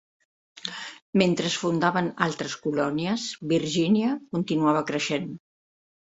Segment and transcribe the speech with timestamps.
[1.21, 5.31] Mentre es fundaven altres colònies, Virgínia continuava creixent.